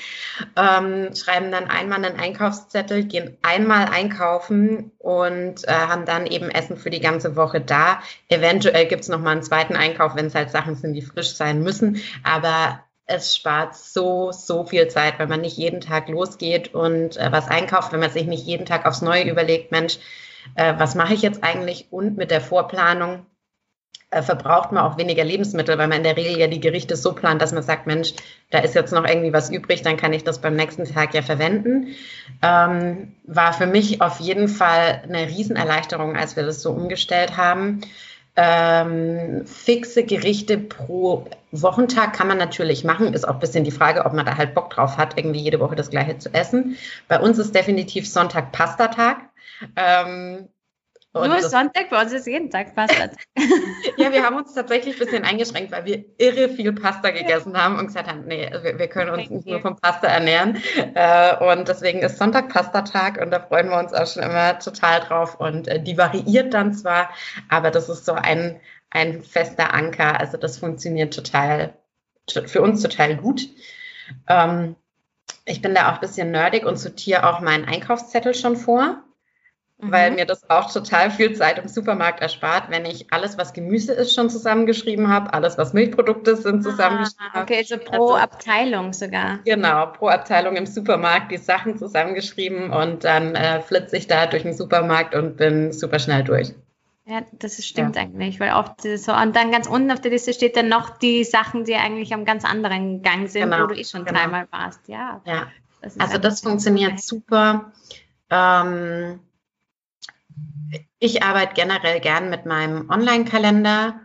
[0.56, 6.76] Ähm, schreiben dann einmal einen Einkaufszettel, gehen einmal einkaufen und äh, haben dann eben Essen
[6.76, 8.00] für die ganze Woche da.
[8.28, 11.62] Eventuell gibt es nochmal einen zweiten Einkauf, wenn es halt Sachen sind, die frisch sein
[11.62, 12.00] müssen.
[12.22, 17.32] Aber es spart so, so viel Zeit, wenn man nicht jeden Tag losgeht und äh,
[17.32, 19.98] was einkauft, wenn man sich nicht jeden Tag aufs Neue überlegt, Mensch,
[20.54, 21.88] äh, was mache ich jetzt eigentlich?
[21.90, 23.26] Und mit der Vorplanung
[24.10, 27.12] äh, verbraucht man auch weniger Lebensmittel, weil man in der Regel ja die Gerichte so
[27.12, 28.14] plant, dass man sagt, Mensch,
[28.50, 31.22] da ist jetzt noch irgendwie was übrig, dann kann ich das beim nächsten Tag ja
[31.22, 31.94] verwenden.
[32.42, 37.82] Ähm, war für mich auf jeden Fall eine Riesenerleichterung, als wir das so umgestellt haben.
[38.36, 43.12] Ähm, fixe Gerichte pro Wochentag kann man natürlich machen.
[43.12, 45.60] Ist auch ein bisschen die Frage, ob man da halt Bock drauf hat, irgendwie jede
[45.60, 46.76] Woche das Gleiche zu essen.
[47.08, 49.18] Bei uns ist definitiv Sonntag Pastatag.
[49.76, 50.48] Ähm,
[51.12, 53.10] Nur Sonntag, bei uns ist jeden Tag Pasta.
[53.96, 57.80] ja, wir haben uns tatsächlich ein bisschen eingeschränkt, weil wir irre viel Pasta gegessen haben
[57.80, 60.62] und gesagt haben, nee, wir, wir können uns nicht nur vom Pasta ernähren.
[60.94, 65.00] Äh, und deswegen ist Sonntag Pastatag und da freuen wir uns auch schon immer total
[65.00, 65.34] drauf.
[65.40, 67.10] Und äh, die variiert dann zwar,
[67.48, 70.20] aber das ist so ein, ein fester Anker.
[70.20, 71.74] Also das funktioniert total,
[72.46, 73.48] für uns total gut.
[74.28, 74.76] Ähm,
[75.44, 79.02] ich bin da auch ein bisschen nerdig und sortiere auch meinen Einkaufszettel schon vor
[79.82, 80.16] weil mhm.
[80.16, 84.14] mir das auch total viel Zeit im Supermarkt erspart, wenn ich alles, was Gemüse ist,
[84.14, 87.42] schon zusammengeschrieben habe, alles, was Milchprodukte sind, ah, zusammengeschrieben habe.
[87.42, 89.38] Okay, so pro also, Abteilung sogar.
[89.44, 94.42] Genau, pro Abteilung im Supermarkt die Sachen zusammengeschrieben und dann äh, flitze ich da durch
[94.42, 96.52] den Supermarkt und bin super schnell durch.
[97.06, 98.02] Ja, das stimmt ja.
[98.02, 101.24] eigentlich, weil oft so, und dann ganz unten auf der Liste steht dann noch die
[101.24, 103.64] Sachen, die eigentlich am ganz anderen Gang sind, genau.
[103.64, 104.20] wo du eh schon genau.
[104.20, 104.86] dreimal warst.
[104.86, 105.20] Ja.
[105.24, 105.48] ja.
[105.82, 107.00] Das also das funktioniert okay.
[107.02, 107.72] super.
[108.30, 109.18] Ähm,
[111.00, 114.00] ich arbeite generell gern mit meinem Online-Kalender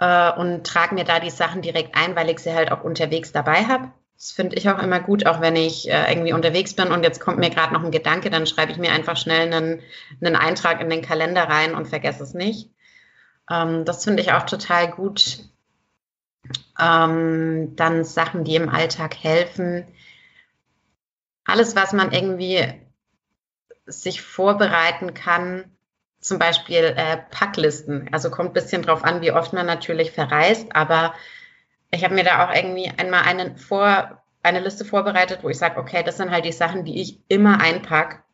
[0.00, 3.32] äh, und trage mir da die Sachen direkt ein, weil ich sie halt auch unterwegs
[3.32, 3.92] dabei habe.
[4.16, 7.20] Das finde ich auch immer gut, auch wenn ich äh, irgendwie unterwegs bin und jetzt
[7.20, 9.82] kommt mir gerade noch ein Gedanke, dann schreibe ich mir einfach schnell einen,
[10.20, 12.70] einen Eintrag in den Kalender rein und vergesse es nicht.
[13.50, 15.40] Ähm, das finde ich auch total gut.
[16.80, 19.86] Ähm, dann Sachen, die im Alltag helfen.
[21.44, 22.64] Alles, was man irgendwie
[23.86, 25.71] sich vorbereiten kann,
[26.22, 28.08] zum Beispiel äh, Packlisten.
[28.12, 31.12] Also kommt ein bisschen drauf an, wie oft man natürlich verreist, aber
[31.90, 35.78] ich habe mir da auch irgendwie einmal einen vor, eine Liste vorbereitet, wo ich sage,
[35.78, 38.24] okay, das sind halt die Sachen, die ich immer einpack.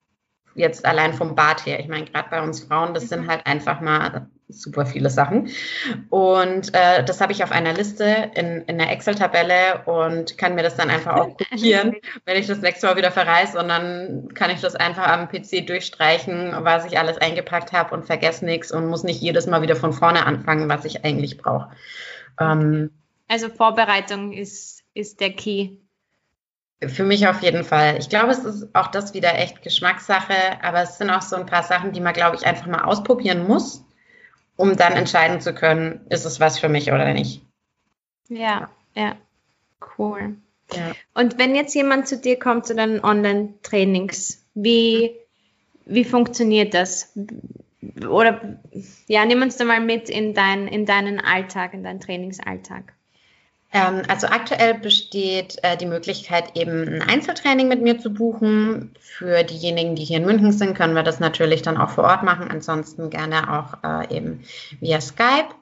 [0.54, 1.80] Jetzt allein vom Bad her.
[1.80, 3.30] Ich meine, gerade bei uns Frauen, das sind mhm.
[3.30, 5.50] halt einfach mal super viele Sachen.
[6.08, 10.62] Und äh, das habe ich auf einer Liste in, in einer Excel-Tabelle und kann mir
[10.62, 13.58] das dann einfach auch kopieren, wenn ich das nächste Mal wieder verreise.
[13.58, 18.06] Und dann kann ich das einfach am PC durchstreichen, was ich alles eingepackt habe und
[18.06, 21.70] vergesse nichts und muss nicht jedes Mal wieder von vorne anfangen, was ich eigentlich brauche.
[22.40, 22.90] Ähm,
[23.28, 25.76] also Vorbereitung ist, ist der Key.
[26.86, 27.98] Für mich auf jeden Fall.
[27.98, 31.46] Ich glaube, es ist auch das wieder echt Geschmackssache, aber es sind auch so ein
[31.46, 33.84] paar Sachen, die man, glaube ich, einfach mal ausprobieren muss,
[34.58, 37.42] um dann entscheiden zu können, ist es was für mich oder nicht.
[38.28, 39.16] Ja, ja,
[39.96, 40.36] cool.
[40.74, 40.92] Ja.
[41.14, 45.16] Und wenn jetzt jemand zu dir kommt zu deinen Online-Trainings, wie,
[45.86, 47.16] wie funktioniert das?
[48.06, 48.58] Oder
[49.06, 52.92] ja, nimm uns da mal mit in, dein, in deinen Alltag, in deinen Trainingsalltag.
[53.70, 58.94] Ähm, also aktuell besteht äh, die Möglichkeit, eben ein Einzeltraining mit mir zu buchen.
[58.98, 62.22] Für diejenigen, die hier in München sind, können wir das natürlich dann auch vor Ort
[62.22, 62.50] machen.
[62.50, 64.44] Ansonsten gerne auch äh, eben
[64.80, 65.54] via Skype.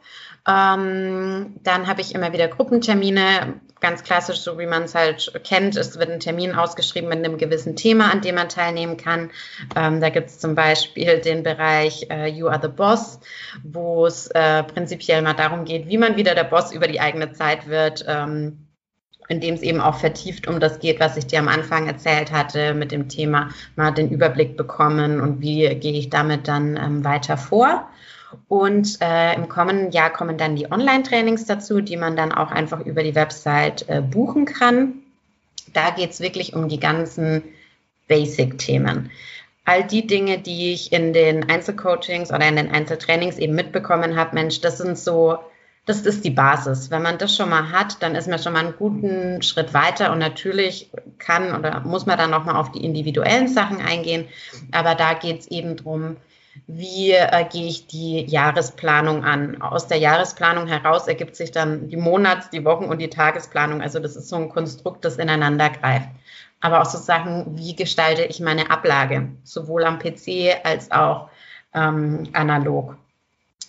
[0.48, 5.76] Ähm, dann habe ich immer wieder Gruppentermine, ganz klassisch, so wie man es halt kennt.
[5.76, 9.30] Es wird ein Termin ausgeschrieben mit einem gewissen Thema, an dem man teilnehmen kann.
[9.74, 13.18] Ähm, da gibt es zum Beispiel den Bereich äh, You are the Boss,
[13.64, 17.32] wo es äh, prinzipiell mal darum geht, wie man wieder der Boss über die eigene
[17.32, 18.04] Zeit wird.
[18.06, 18.62] Ähm,
[19.28, 22.30] in dem es eben auch vertieft um das geht, was ich dir am Anfang erzählt
[22.30, 27.04] hatte, mit dem Thema mal den Überblick bekommen und wie gehe ich damit dann ähm,
[27.04, 27.88] weiter vor.
[28.48, 32.80] Und äh, im kommenden Jahr kommen dann die Online-Trainings dazu, die man dann auch einfach
[32.84, 34.94] über die Website äh, buchen kann.
[35.72, 37.42] Da geht es wirklich um die ganzen
[38.08, 39.10] Basic-Themen.
[39.64, 44.34] All die Dinge, die ich in den Einzelcoachings oder in den Einzeltrainings eben mitbekommen habe,
[44.34, 45.38] Mensch, das sind so,
[45.86, 46.92] das ist die Basis.
[46.92, 50.12] Wenn man das schon mal hat, dann ist man schon mal einen guten Schritt weiter
[50.12, 54.28] und natürlich kann oder muss man dann nochmal auf die individuellen Sachen eingehen.
[54.70, 56.16] Aber da geht es eben drum
[56.66, 59.60] wie äh, gehe ich die Jahresplanung an.
[59.62, 63.82] Aus der Jahresplanung heraus ergibt sich dann die Monats-, die Wochen- und die Tagesplanung.
[63.82, 66.08] Also das ist so ein Konstrukt, das ineinander greift.
[66.60, 71.28] Aber auch so Sachen, wie gestalte ich meine Ablage, sowohl am PC als auch
[71.74, 72.96] ähm, analog.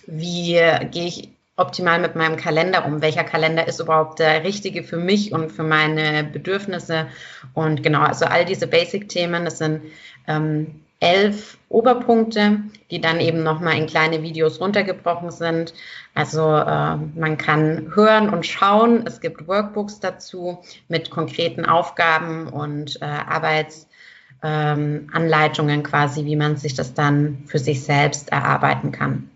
[0.06, 0.54] Wie
[0.92, 3.02] gehe ich optimal mit meinem Kalender um?
[3.02, 7.08] Welcher Kalender ist überhaupt der richtige für mich und für meine Bedürfnisse?
[7.54, 9.82] Und genau, also all diese Basic-Themen, das sind
[10.28, 15.74] ähm, elf Oberpunkte, die dann eben nochmal in kleine Videos runtergebrochen sind.
[16.16, 19.06] Also äh, man kann hören und schauen.
[19.06, 26.74] Es gibt Workbooks dazu mit konkreten Aufgaben und äh, Arbeitsanleitungen ähm, quasi, wie man sich
[26.74, 29.30] das dann für sich selbst erarbeiten kann.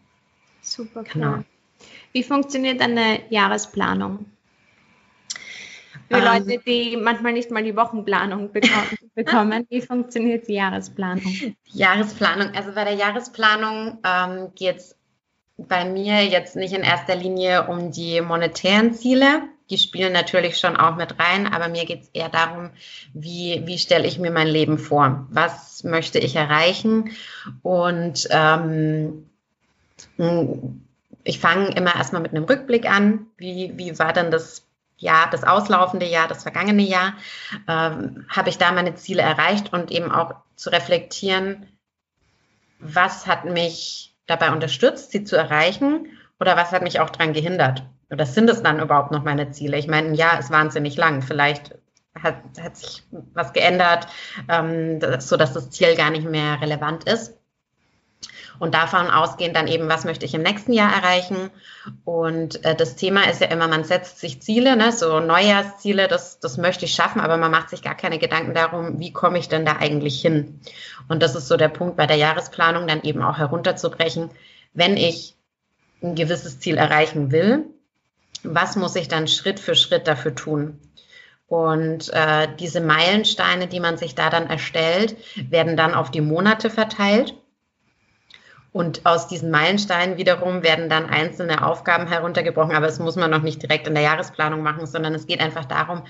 [0.62, 1.34] Super, genau.
[1.34, 1.46] Cool.
[2.14, 4.26] Wie funktioniert eine Jahresplanung?
[6.12, 8.52] Für ähm, Leute, die manchmal nicht mal die Wochenplanung
[9.16, 11.24] bekommen, wie funktioniert die Jahresplanung?
[11.24, 14.96] Die Jahresplanung, also bei der Jahresplanung ähm, geht es
[15.58, 19.44] bei mir jetzt nicht in erster Linie um die monetären Ziele.
[19.70, 22.72] Die spielen natürlich schon auch mit rein, aber mir geht es eher darum,
[23.14, 25.28] wie, wie stelle ich mir mein Leben vor?
[25.30, 27.12] Was möchte ich erreichen?
[27.62, 29.30] Und ähm,
[31.24, 33.28] ich fange immer erstmal mit einem Rückblick an.
[33.38, 34.66] Wie, wie war denn das
[35.02, 37.14] Jahr, das auslaufende Jahr, das vergangene Jahr,
[37.68, 41.68] ähm, habe ich da meine Ziele erreicht und eben auch zu reflektieren,
[42.80, 46.08] was hat mich dabei unterstützt, sie zu erreichen
[46.40, 47.84] oder was hat mich auch daran gehindert?
[48.10, 49.78] Oder sind es dann überhaupt noch meine Ziele?
[49.78, 51.22] Ich meine, ein Jahr ist wahnsinnig lang.
[51.22, 51.76] Vielleicht
[52.16, 54.08] hat, hat sich was geändert,
[54.50, 57.41] ähm, so dass das Ziel gar nicht mehr relevant ist.
[58.62, 61.50] Und davon ausgehend dann eben, was möchte ich im nächsten Jahr erreichen?
[62.06, 64.92] Und äh, das Thema ist ja immer, man setzt sich Ziele, ne?
[64.92, 69.00] so Neujahrsziele, das, das möchte ich schaffen, aber man macht sich gar keine Gedanken darum,
[69.00, 70.60] wie komme ich denn da eigentlich hin?
[71.08, 74.30] Und das ist so der Punkt bei der Jahresplanung, dann eben auch herunterzubrechen.
[74.76, 75.36] wenn ich
[76.04, 77.66] ein gewisses Ziel erreichen will,
[78.44, 80.80] was muss ich dann Schritt für Schritt dafür tun?
[81.48, 85.18] Und äh, diese Meilensteine, die man sich da dann erstellt,
[85.50, 87.34] werden dann auf die Monate verteilt.
[88.74, 93.42] Und aus diesen Meilensteinen wiederum werden dann einzelne Aufgaben heruntergebrochen, aber das muss man noch
[93.42, 96.04] nicht direkt in der Jahresplanung machen, sondern es geht einfach darum,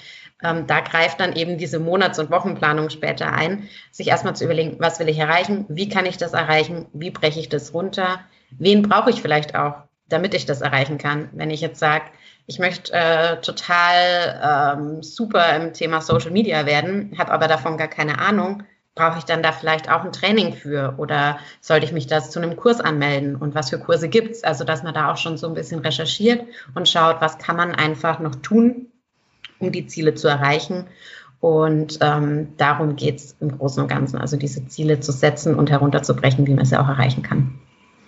[0.43, 4.75] ähm, da greift dann eben diese Monats- und Wochenplanung später ein, sich erstmal zu überlegen,
[4.79, 8.19] was will ich erreichen, wie kann ich das erreichen, wie breche ich das runter,
[8.51, 9.75] wen brauche ich vielleicht auch,
[10.07, 11.29] damit ich das erreichen kann.
[11.31, 12.05] Wenn ich jetzt sage,
[12.45, 17.87] ich möchte äh, total ähm, super im Thema Social Media werden, habe aber davon gar
[17.87, 18.63] keine Ahnung,
[18.95, 22.39] brauche ich dann da vielleicht auch ein Training für oder sollte ich mich das zu
[22.39, 24.43] einem Kurs anmelden und was für Kurse gibt es?
[24.43, 26.43] Also, dass man da auch schon so ein bisschen recherchiert
[26.75, 28.87] und schaut, was kann man einfach noch tun,
[29.59, 30.87] um die Ziele zu erreichen.
[31.39, 35.71] Und ähm, darum geht es im Großen und Ganzen, also diese Ziele zu setzen und
[35.71, 37.59] herunterzubrechen, wie man sie auch erreichen kann.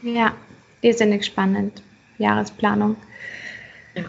[0.03, 0.33] Ja,
[0.81, 1.81] irrsinnig spannend.
[2.19, 2.95] Jahresplanung.
[3.95, 4.03] Ja.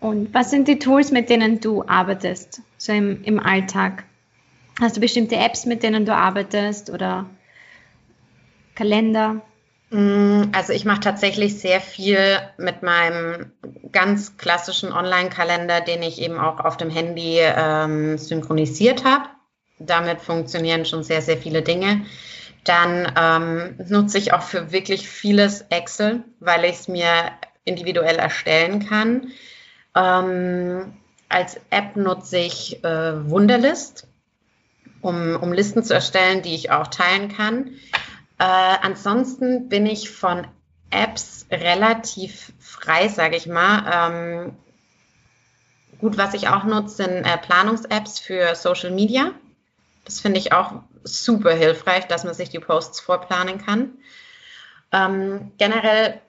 [0.00, 4.04] Und was sind die Tools, mit denen du arbeitest, so im, im Alltag?
[4.80, 7.26] Hast du bestimmte Apps, mit denen du arbeitest oder
[8.74, 9.40] Kalender?
[9.90, 12.18] Mm, also ich mache tatsächlich sehr viel
[12.58, 13.52] mit meinem
[13.92, 19.28] ganz klassischen Online-Kalender, den ich eben auch auf dem Handy ähm, synchronisiert habe.
[19.78, 22.04] Damit funktionieren schon sehr, sehr viele Dinge.
[22.64, 27.30] Dann ähm, nutze ich auch für wirklich vieles Excel, weil ich es mir
[27.64, 29.28] individuell erstellen kann.
[29.94, 30.94] Ähm,
[31.28, 34.08] als App nutze ich äh, Wunderlist
[35.04, 37.76] um, um Listen zu erstellen, die ich auch teilen kann.
[38.38, 38.44] Äh,
[38.82, 40.46] ansonsten bin ich von
[40.90, 43.84] Apps relativ frei, sage ich mal.
[43.92, 44.56] Ähm,
[45.98, 49.32] gut, was ich auch nutze, sind äh, Planungs-Apps für Social Media.
[50.04, 53.98] Das finde ich auch super hilfreich, dass man sich die Posts vorplanen kann.
[54.90, 56.20] Ähm, generell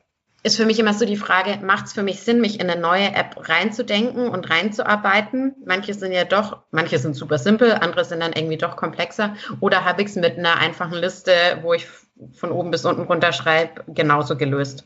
[0.45, 2.79] ist für mich immer so die Frage, macht es für mich Sinn, mich in eine
[2.79, 5.55] neue App reinzudenken und reinzuarbeiten?
[5.65, 9.36] Manche sind ja doch, manche sind super simpel, andere sind dann irgendwie doch komplexer.
[9.60, 11.31] Oder habe ich es mit einer einfachen Liste,
[11.63, 11.88] wo ich
[12.34, 14.86] von oben bis unten runterschreibe, genauso gelöst?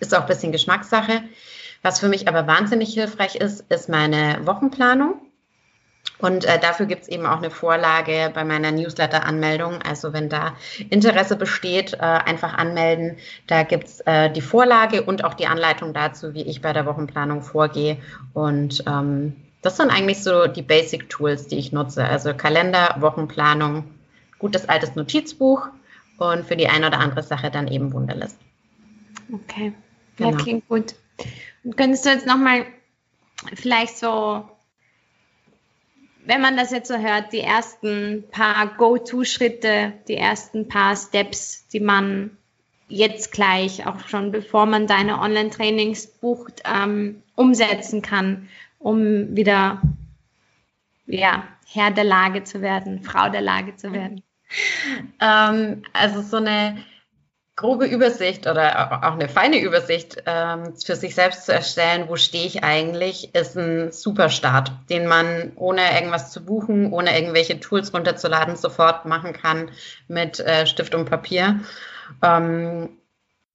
[0.00, 1.22] Ist auch ein bisschen Geschmackssache.
[1.82, 5.31] Was für mich aber wahnsinnig hilfreich ist, ist meine Wochenplanung.
[6.22, 9.82] Und äh, dafür gibt es eben auch eine Vorlage bei meiner Newsletter-Anmeldung.
[9.82, 10.54] Also wenn da
[10.88, 13.16] Interesse besteht, äh, einfach anmelden.
[13.48, 16.86] Da gibt es äh, die Vorlage und auch die Anleitung dazu, wie ich bei der
[16.86, 17.96] Wochenplanung vorgehe.
[18.34, 22.04] Und ähm, das sind eigentlich so die Basic-Tools, die ich nutze.
[22.04, 23.84] Also Kalender, Wochenplanung,
[24.38, 25.66] gutes altes Notizbuch
[26.18, 28.38] und für die eine oder andere Sache dann eben Wunderlist.
[29.32, 29.72] Okay,
[30.18, 30.42] ja, genau.
[30.42, 30.94] klingt gut.
[31.64, 32.64] Und könntest du jetzt nochmal
[33.54, 34.48] vielleicht so
[36.24, 41.80] wenn man das jetzt so hört, die ersten paar Go-To-Schritte, die ersten paar Steps, die
[41.80, 42.36] man
[42.88, 49.80] jetzt gleich, auch schon bevor man deine Online-Trainings bucht, ähm, umsetzen kann, um wieder
[51.06, 54.22] ja, Herr der Lage zu werden, Frau der Lage zu werden?
[55.20, 56.76] Ähm, also so eine
[57.56, 62.46] grobe Übersicht oder auch eine feine Übersicht ähm, für sich selbst zu erstellen, wo stehe
[62.46, 67.92] ich eigentlich, ist ein super Start, den man ohne irgendwas zu buchen, ohne irgendwelche Tools
[67.92, 69.70] runterzuladen, sofort machen kann
[70.08, 71.60] mit äh, Stift und Papier.
[72.22, 72.88] Ähm,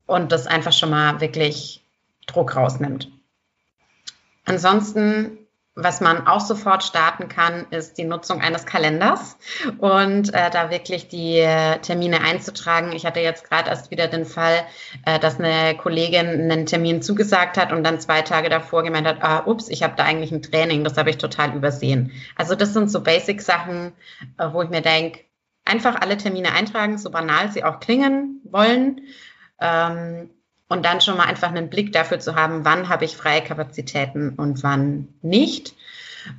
[0.06, 1.84] und das einfach schon mal wirklich
[2.28, 3.12] Druck rausnimmt.
[4.46, 5.38] Ansonsten
[5.80, 9.38] was man auch sofort starten kann, ist die Nutzung eines Kalenders
[9.78, 12.92] und äh, da wirklich die äh, Termine einzutragen.
[12.94, 14.66] Ich hatte jetzt gerade erst wieder den Fall,
[15.06, 19.22] äh, dass eine Kollegin einen Termin zugesagt hat und dann zwei Tage davor gemeint hat,
[19.22, 22.12] ah, ups, ich habe da eigentlich ein Training, das habe ich total übersehen.
[22.36, 23.94] Also das sind so Basic-Sachen,
[24.40, 25.20] äh, wo ich mir denke,
[25.64, 29.02] einfach alle Termine eintragen, so banal sie auch klingen wollen.
[29.62, 30.32] Ähm,
[30.70, 34.32] und dann schon mal einfach einen Blick dafür zu haben, wann habe ich freie Kapazitäten
[34.36, 35.76] und wann nicht.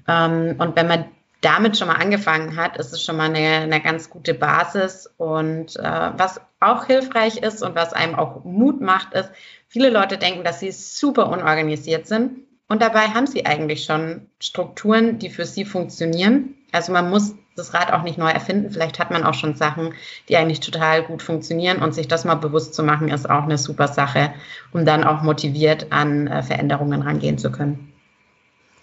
[0.06, 1.06] Ähm, und wenn man
[1.40, 5.08] damit schon mal angefangen hat, ist es schon mal eine, eine ganz gute Basis.
[5.16, 9.30] Und äh, was auch hilfreich ist und was einem auch Mut macht, ist,
[9.68, 12.40] viele Leute denken, dass sie super unorganisiert sind.
[12.68, 16.54] Und dabei haben sie eigentlich schon Strukturen, die für sie funktionieren.
[16.72, 18.70] Also man muss das Rad auch nicht neu erfinden.
[18.70, 19.94] Vielleicht hat man auch schon Sachen,
[20.28, 23.58] die eigentlich total gut funktionieren und sich das mal bewusst zu machen, ist auch eine
[23.58, 24.32] super Sache,
[24.72, 27.92] um dann auch motiviert an äh, Veränderungen rangehen zu können.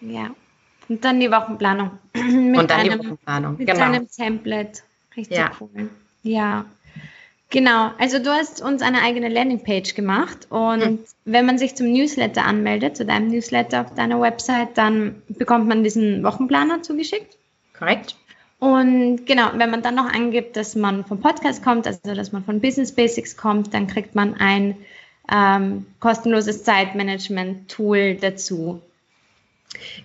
[0.01, 0.31] Ja.
[0.87, 1.91] Und dann die Wochenplanung.
[2.13, 3.57] mit und dann einem, die Wochenplanung.
[3.57, 3.85] Mit genau.
[3.85, 4.81] einem Template.
[5.15, 5.51] Richtig ja.
[5.59, 5.89] cool.
[6.23, 6.65] Ja.
[7.51, 10.99] Genau, also du hast uns eine eigene Landingpage gemacht und hm.
[11.25, 15.83] wenn man sich zum Newsletter anmeldet, zu deinem Newsletter auf deiner Website, dann bekommt man
[15.83, 17.37] diesen Wochenplaner zugeschickt.
[17.77, 18.15] Korrekt.
[18.65, 22.43] Und genau, wenn man dann noch angibt, dass man vom Podcast kommt, also dass man
[22.43, 24.75] von Business Basics kommt, dann kriegt man ein
[25.31, 28.81] ähm, kostenloses Zeitmanagement-Tool dazu.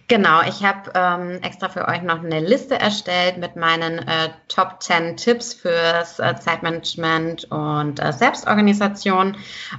[0.08, 4.82] Genau, ich habe ähm, extra für euch noch eine Liste erstellt mit meinen äh, Top
[4.82, 9.36] 10 Tipps fürs äh, Zeitmanagement und äh, Selbstorganisation.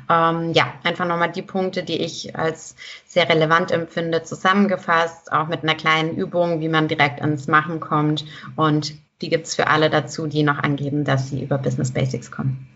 [0.09, 2.75] Ähm, ja, einfach nochmal die Punkte, die ich als
[3.05, 8.25] sehr relevant empfinde, zusammengefasst, auch mit einer kleinen Übung, wie man direkt ins Machen kommt.
[8.55, 12.31] Und die gibt es für alle dazu, die noch angeben, dass sie über Business Basics
[12.31, 12.67] kommen.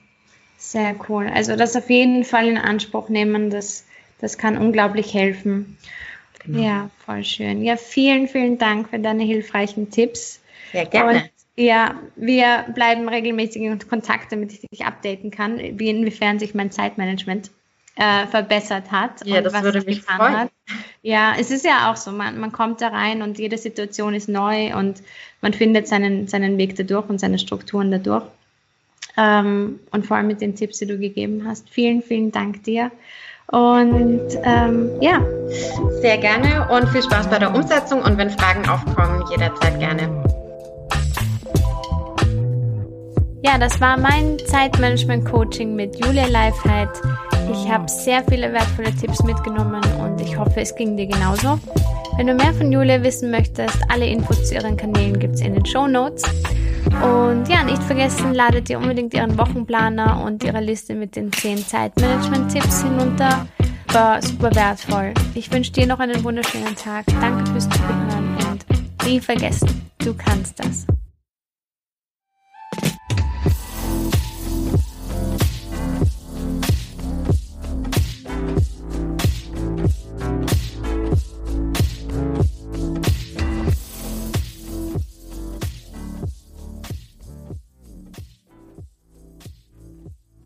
[0.58, 1.30] Sehr cool.
[1.34, 3.86] Also das auf jeden Fall in Anspruch nehmen, das,
[4.20, 5.78] das kann unglaublich helfen.
[6.46, 6.64] Genau.
[6.64, 7.64] Ja, voll schön.
[7.64, 10.42] Ja, vielen, vielen Dank für deine hilfreichen Tipps.
[10.72, 11.12] Sehr gerne.
[11.12, 16.54] Und ja, wir bleiben regelmäßig in Kontakt, damit ich dich updaten kann, wie inwiefern sich
[16.54, 17.50] mein Zeitmanagement
[17.96, 19.26] äh, verbessert hat.
[19.26, 20.36] Ja, das würde mich freuen.
[20.36, 20.52] Hat.
[21.02, 24.28] Ja, es ist ja auch so, man, man kommt da rein und jede Situation ist
[24.28, 25.02] neu und
[25.42, 28.26] man findet seinen, seinen Weg dadurch und seine Strukturen dadurch.
[29.18, 31.70] Ähm, und vor allem mit den Tipps, die du gegeben hast.
[31.70, 32.92] Vielen, vielen Dank dir.
[33.52, 35.22] Und ähm, ja.
[36.02, 40.24] Sehr gerne und viel Spaß bei der Umsetzung und wenn Fragen aufkommen, jederzeit gerne.
[43.44, 46.90] Ja, das war mein Zeitmanagement-Coaching mit Julia Leifheit.
[47.52, 51.60] Ich habe sehr viele wertvolle Tipps mitgenommen und ich hoffe, es ging dir genauso.
[52.18, 55.54] Wenn du mehr von Julia wissen möchtest, alle Infos zu ihren Kanälen gibt es in
[55.54, 56.24] den Show Notes.
[56.88, 61.58] Und ja, nicht vergessen, ladet ihr unbedingt ihren Wochenplaner und ihre Liste mit den 10
[61.58, 63.48] Zeitmanagement-Tipps hinunter.
[63.92, 65.14] War super wertvoll.
[65.34, 67.06] Ich wünsche dir noch einen wunderschönen Tag.
[67.22, 68.66] Danke fürs Zuhören und
[69.06, 70.86] nie vergessen, du kannst das.